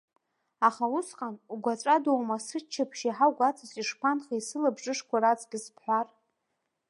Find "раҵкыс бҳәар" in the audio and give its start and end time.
5.23-6.07